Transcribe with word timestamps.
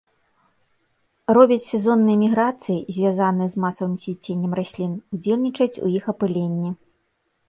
Робяць 1.37 1.65
сезонныя 1.73 2.17
міграцыі, 2.23 2.77
звязаныя 2.97 3.49
з 3.55 3.61
масавым 3.65 3.93
цвіценнем 4.05 4.51
раслін, 4.61 4.97
удзельнічаюць 5.17 5.81
у 5.89 5.91
іх 5.99 6.09
апыленні. 6.15 6.73